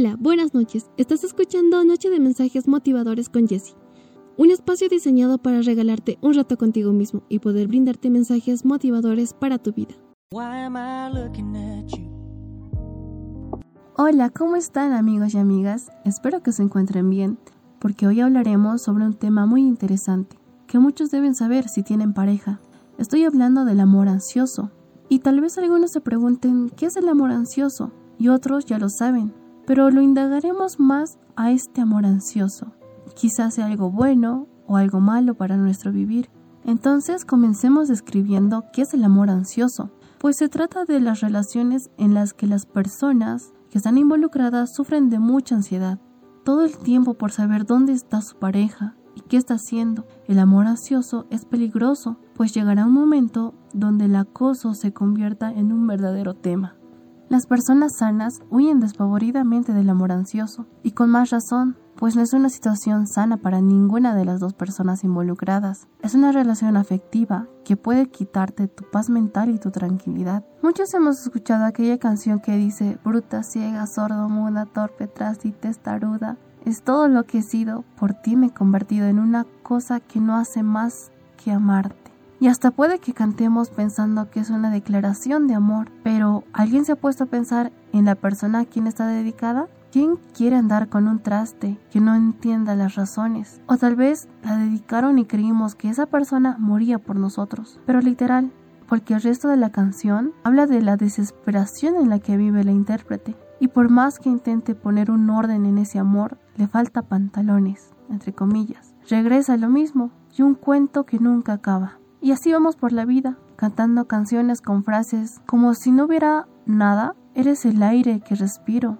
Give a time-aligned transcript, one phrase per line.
[0.00, 0.88] Hola, buenas noches.
[0.96, 3.74] Estás escuchando Noche de Mensajes Motivadores con Jesse.
[4.36, 9.58] Un espacio diseñado para regalarte un rato contigo mismo y poder brindarte mensajes motivadores para
[9.58, 9.96] tu vida.
[13.96, 15.90] Hola, ¿cómo están amigos y amigas?
[16.04, 17.36] Espero que se encuentren bien,
[17.80, 20.38] porque hoy hablaremos sobre un tema muy interesante,
[20.68, 22.60] que muchos deben saber si tienen pareja.
[22.98, 24.70] Estoy hablando del amor ansioso.
[25.08, 27.90] Y tal vez algunos se pregunten, ¿qué es el amor ansioso?
[28.16, 29.32] Y otros ya lo saben,
[29.68, 32.72] pero lo indagaremos más a este amor ansioso.
[33.14, 36.30] Quizás sea algo bueno o algo malo para nuestro vivir.
[36.64, 42.14] Entonces comencemos describiendo qué es el amor ansioso, pues se trata de las relaciones en
[42.14, 45.98] las que las personas que están involucradas sufren de mucha ansiedad,
[46.46, 50.06] todo el tiempo por saber dónde está su pareja y qué está haciendo.
[50.28, 55.72] El amor ansioso es peligroso, pues llegará un momento donde el acoso se convierta en
[55.72, 56.78] un verdadero tema.
[57.28, 62.32] Las personas sanas huyen despavoridamente del amor ansioso, y con más razón, pues no es
[62.32, 65.88] una situación sana para ninguna de las dos personas involucradas.
[66.00, 70.42] Es una relación afectiva que puede quitarte tu paz mental y tu tranquilidad.
[70.62, 76.38] Muchos hemos escuchado aquella canción que dice bruta, ciega, sordo, muda, torpe, tras y testaruda.
[76.64, 80.18] Es todo lo que he sido, por ti me he convertido en una cosa que
[80.18, 82.07] no hace más que amarte.
[82.40, 86.92] Y hasta puede que cantemos pensando que es una declaración de amor, pero ¿alguien se
[86.92, 89.66] ha puesto a pensar en la persona a quien está dedicada?
[89.90, 93.60] ¿Quién quiere andar con un traste que no entienda las razones?
[93.66, 97.80] O tal vez la dedicaron y creímos que esa persona moría por nosotros.
[97.86, 98.52] Pero literal,
[98.86, 102.72] porque el resto de la canción habla de la desesperación en la que vive la
[102.72, 103.34] intérprete.
[103.60, 108.32] Y por más que intente poner un orden en ese amor, le falta pantalones, entre
[108.32, 108.94] comillas.
[109.08, 111.98] Regresa lo mismo y un cuento que nunca acaba.
[112.20, 117.14] Y así vamos por la vida, cantando canciones con frases como si no hubiera nada,
[117.34, 118.98] eres el aire que respiro,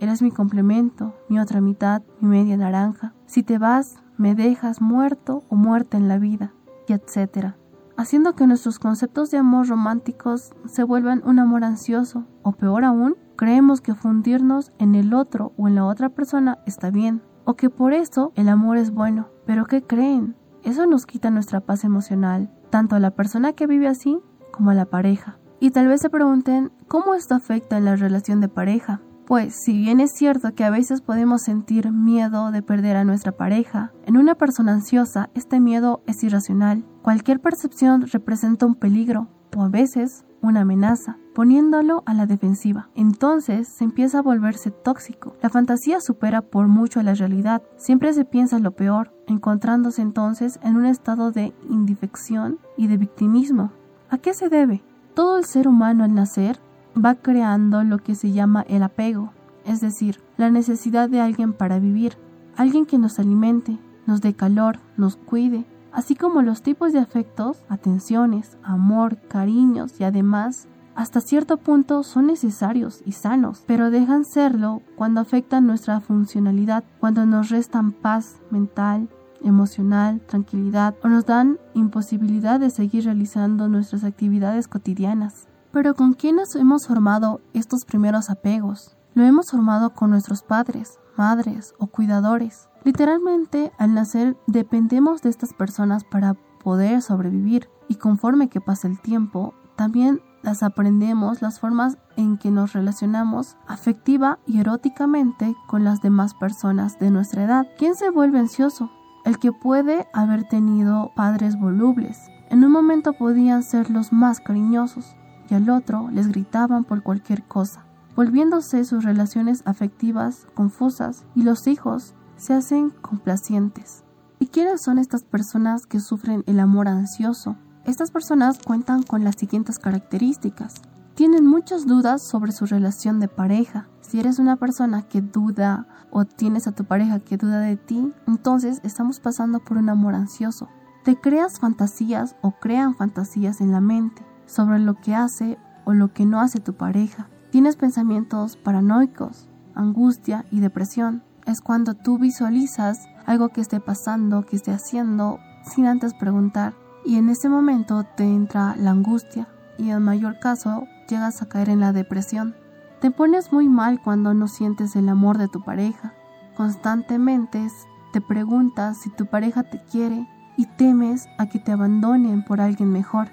[0.00, 3.14] eres mi complemento, mi otra mitad, mi media naranja.
[3.26, 6.52] Si te vas, me dejas muerto o muerta en la vida,
[6.86, 7.56] y etcétera.
[7.96, 13.16] Haciendo que nuestros conceptos de amor románticos se vuelvan un amor ansioso, o peor aún,
[13.36, 17.70] creemos que fundirnos en el otro o en la otra persona está bien, o que
[17.70, 19.28] por eso el amor es bueno.
[19.46, 20.36] Pero ¿qué creen?
[20.64, 24.18] Eso nos quita nuestra paz emocional, tanto a la persona que vive así
[24.52, 25.38] como a la pareja.
[25.60, 29.00] Y tal vez se pregunten cómo esto afecta en la relación de pareja.
[29.26, 33.32] Pues si bien es cierto que a veces podemos sentir miedo de perder a nuestra
[33.32, 36.84] pareja, en una persona ansiosa este miedo es irracional.
[37.02, 42.90] Cualquier percepción representa un peligro o a veces una amenaza, poniéndolo a la defensiva.
[42.94, 45.36] Entonces se empieza a volverse tóxico.
[45.40, 47.62] La fantasía supera por mucho a la realidad.
[47.76, 53.72] Siempre se piensa lo peor, encontrándose entonces en un estado de indefección y de victimismo.
[54.10, 54.82] ¿A qué se debe?
[55.14, 56.60] Todo el ser humano al nacer
[56.94, 59.32] va creando lo que se llama el apego,
[59.64, 62.16] es decir, la necesidad de alguien para vivir,
[62.56, 67.58] alguien que nos alimente, nos dé calor, nos cuide, así como los tipos de afectos,
[67.68, 74.82] atenciones, amor, cariños y además hasta cierto punto son necesarios y sanos, pero dejan serlo
[74.94, 79.08] cuando afectan nuestra funcionalidad, cuando nos restan paz mental,
[79.42, 85.48] emocional, tranquilidad o nos dan imposibilidad de seguir realizando nuestras actividades cotidianas.
[85.72, 88.94] Pero ¿con quiénes hemos formado estos primeros apegos?
[89.14, 92.68] Lo hemos formado con nuestros padres, madres o cuidadores.
[92.84, 99.00] Literalmente, al nacer dependemos de estas personas para poder sobrevivir y conforme que pasa el
[99.00, 106.02] tiempo, también las aprendemos las formas en que nos relacionamos afectiva y eróticamente con las
[106.02, 107.66] demás personas de nuestra edad.
[107.78, 108.90] ¿Quién se vuelve ansioso?
[109.24, 112.18] El que puede haber tenido padres volubles.
[112.50, 115.16] En un momento podían ser los más cariñosos
[115.48, 117.84] y al otro les gritaban por cualquier cosa,
[118.16, 124.04] volviéndose sus relaciones afectivas confusas y los hijos se hacen complacientes.
[124.38, 127.56] ¿Y quiénes son estas personas que sufren el amor ansioso?
[127.84, 130.82] Estas personas cuentan con las siguientes características.
[131.14, 133.86] Tienen muchas dudas sobre su relación de pareja.
[134.00, 138.12] Si eres una persona que duda o tienes a tu pareja que duda de ti,
[138.26, 140.68] entonces estamos pasando por un amor ansioso.
[141.04, 146.12] Te creas fantasías o crean fantasías en la mente sobre lo que hace o lo
[146.12, 147.28] que no hace tu pareja.
[147.50, 154.56] Tienes pensamientos paranoicos, angustia y depresión es cuando tú visualizas algo que esté pasando, que
[154.56, 156.74] esté haciendo, sin antes preguntar.
[157.04, 159.48] Y en ese momento te entra la angustia
[159.78, 162.54] y en mayor caso llegas a caer en la depresión.
[163.00, 166.14] Te pones muy mal cuando no sientes el amor de tu pareja.
[166.56, 167.68] Constantemente
[168.12, 172.92] te preguntas si tu pareja te quiere y temes a que te abandonen por alguien
[172.92, 173.28] mejor.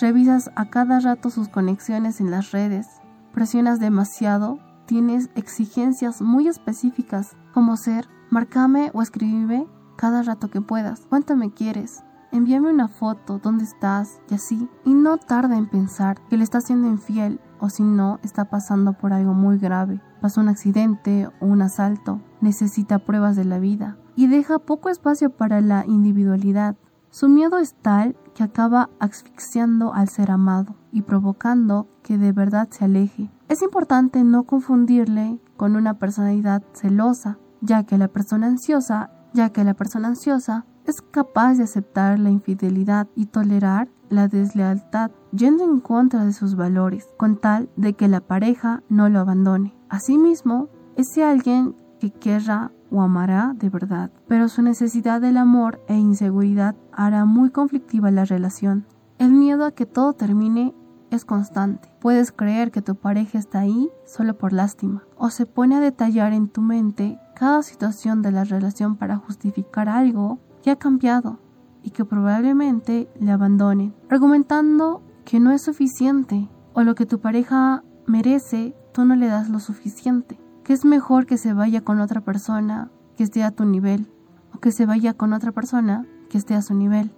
[0.00, 2.86] Revisas a cada rato sus conexiones en las redes.
[3.34, 4.58] Presionas demasiado
[4.92, 9.66] tienes exigencias muy específicas, como ser, marcame o escríbeme
[9.96, 11.06] cada rato que puedas.
[11.08, 12.02] ¿Cuánto me quieres?
[12.30, 14.68] Envíame una foto, dónde estás y así.
[14.84, 18.92] Y no tarda en pensar que le está siendo infiel o si no, está pasando
[18.92, 20.02] por algo muy grave.
[20.20, 22.20] Pasó un accidente o un asalto.
[22.42, 23.96] Necesita pruebas de la vida.
[24.14, 26.76] Y deja poco espacio para la individualidad.
[27.08, 32.68] Su miedo es tal que acaba asfixiando al ser amado y provocando que de verdad
[32.70, 33.30] se aleje.
[33.52, 39.62] Es importante no confundirle con una personalidad celosa, ya que la persona ansiosa, ya que
[39.62, 45.80] la persona ansiosa es capaz de aceptar la infidelidad y tolerar la deslealtad, yendo en
[45.80, 49.76] contra de sus valores, con tal de que la pareja no lo abandone.
[49.90, 55.98] Asimismo, ese alguien que querrá o amará de verdad, pero su necesidad del amor e
[55.98, 58.86] inseguridad hará muy conflictiva la relación.
[59.18, 60.74] El miedo a que todo termine
[61.16, 61.88] es constante.
[62.00, 66.32] Puedes creer que tu pareja está ahí solo por lástima, o se pone a detallar
[66.32, 71.38] en tu mente cada situación de la relación para justificar algo que ha cambiado
[71.82, 77.82] y que probablemente le abandonen, argumentando que no es suficiente o lo que tu pareja
[78.06, 82.20] merece, tú no le das lo suficiente que es mejor que se vaya con otra
[82.20, 84.06] persona que esté a tu nivel
[84.54, 87.12] o que se vaya con otra persona que esté a su nivel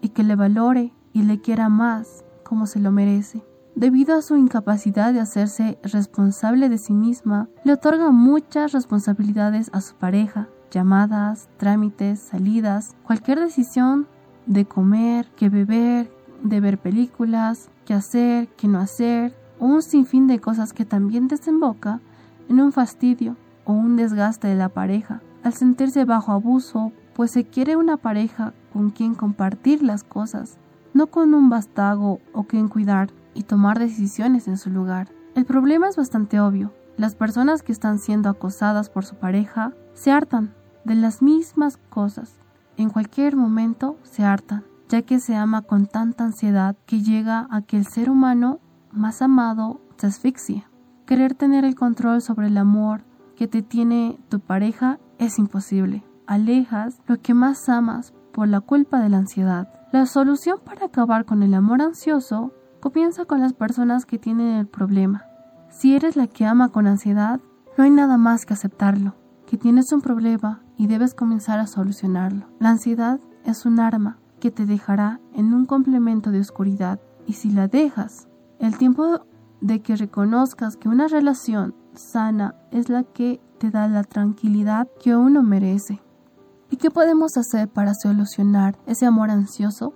[0.00, 3.44] y que le valore y le quiera más como se lo merece.
[3.74, 9.80] Debido a su incapacidad de hacerse responsable de sí misma, le otorga muchas responsabilidades a
[9.80, 14.08] su pareja, llamadas, trámites, salidas, cualquier decisión
[14.46, 16.10] de comer, que beber,
[16.42, 22.00] de ver películas, qué hacer, qué no hacer, un sinfín de cosas que también desemboca
[22.48, 27.44] en un fastidio o un desgaste de la pareja, al sentirse bajo abuso, pues se
[27.44, 30.58] quiere una pareja con quien compartir las cosas,
[30.98, 35.08] no con un bastago o quien cuidar y tomar decisiones en su lugar.
[35.36, 36.74] El problema es bastante obvio.
[36.96, 42.40] Las personas que están siendo acosadas por su pareja se hartan de las mismas cosas.
[42.76, 47.62] En cualquier momento se hartan, ya que se ama con tanta ansiedad que llega a
[47.62, 48.58] que el ser humano
[48.90, 50.68] más amado se asfixia.
[51.06, 53.02] Querer tener el control sobre el amor
[53.36, 56.02] que te tiene tu pareja es imposible.
[56.26, 59.68] Alejas lo que más amas por la culpa de la ansiedad.
[59.92, 64.66] La solución para acabar con el amor ansioso comienza con las personas que tienen el
[64.66, 65.24] problema.
[65.70, 67.40] Si eres la que ama con ansiedad,
[67.76, 69.14] no hay nada más que aceptarlo,
[69.46, 72.46] que tienes un problema y debes comenzar a solucionarlo.
[72.58, 77.50] La ansiedad es un arma que te dejará en un complemento de oscuridad y si
[77.50, 78.28] la dejas,
[78.58, 79.26] el tiempo
[79.60, 85.16] de que reconozcas que una relación sana es la que te da la tranquilidad que
[85.16, 86.00] uno merece.
[86.70, 89.94] ¿Y qué podemos hacer para solucionar ese amor ansioso?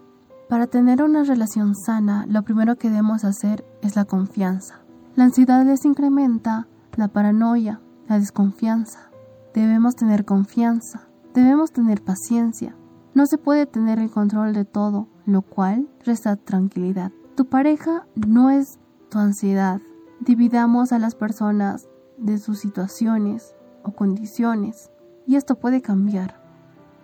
[0.48, 4.80] Para tener una relación sana, lo primero que debemos hacer es la confianza.
[5.14, 9.10] La ansiedad les incrementa la paranoia, la desconfianza.
[9.54, 12.74] Debemos tener confianza, debemos tener paciencia.
[13.14, 17.12] No se puede tener el control de todo, lo cual resta tranquilidad.
[17.34, 18.78] Tu pareja no es
[19.10, 19.80] tu ansiedad.
[20.20, 24.90] Dividamos a las personas de sus situaciones o condiciones
[25.26, 26.41] y esto puede cambiar.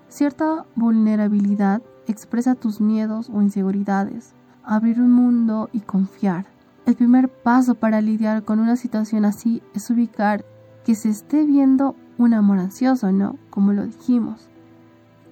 [0.08, 4.34] Cierta vulnerabilidad expresa tus miedos o inseguridades,
[4.64, 6.46] abrir un mundo y confiar.
[6.86, 10.44] El primer paso para lidiar con una situación así es ubicar
[10.84, 13.36] que se esté viendo un amor ansioso, ¿no?
[13.50, 14.48] Como lo dijimos.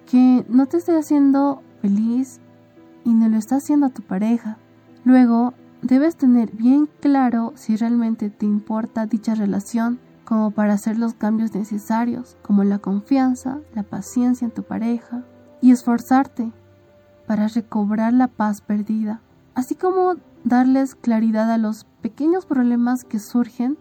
[0.04, 2.40] Que no te esté haciendo feliz
[3.04, 4.58] y no lo está haciendo a tu pareja.
[5.04, 11.14] Luego, Debes tener bien claro si realmente te importa dicha relación como para hacer los
[11.14, 15.24] cambios necesarios, como la confianza, la paciencia en tu pareja
[15.62, 16.52] y esforzarte
[17.26, 19.22] para recobrar la paz perdida,
[19.54, 23.78] así como darles claridad a los pequeños problemas que surgen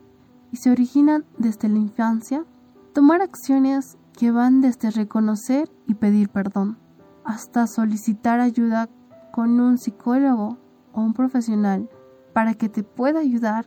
[0.52, 2.46] y se originan desde la infancia,
[2.94, 6.78] tomar acciones que van desde reconocer y pedir perdón
[7.26, 8.88] hasta solicitar ayuda
[9.32, 10.60] con un psicólogo
[10.94, 11.90] o un profesional
[12.34, 13.66] para que te pueda ayudar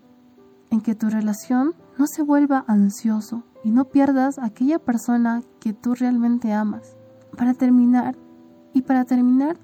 [0.71, 5.73] en que tu relación no se vuelva ansioso y no pierdas a aquella persona que
[5.73, 6.97] tú realmente amas.
[7.37, 8.17] Para terminar,
[8.73, 9.59] y para terminar,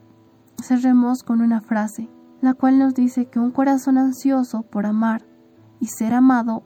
[0.62, 2.10] cerremos con una frase,
[2.40, 5.24] la cual nos dice que un corazón ansioso por amar
[5.80, 6.62] y ser amado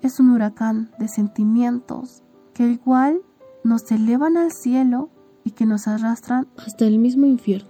[0.00, 2.22] es un huracán de sentimientos
[2.54, 3.20] que igual
[3.64, 5.10] nos elevan al cielo
[5.44, 7.68] y que nos arrastran hasta el mismo infierno.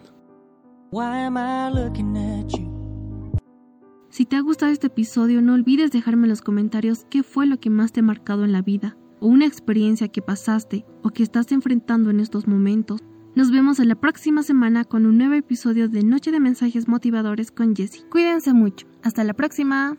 [4.19, 7.61] Si te ha gustado este episodio, no olvides dejarme en los comentarios qué fue lo
[7.61, 11.23] que más te ha marcado en la vida, o una experiencia que pasaste o que
[11.23, 13.01] estás enfrentando en estos momentos.
[13.37, 17.53] Nos vemos en la próxima semana con un nuevo episodio de Noche de Mensajes Motivadores
[17.53, 18.03] con Jessie.
[18.11, 18.89] Cuídense mucho.
[19.05, 19.97] Hasta la próxima.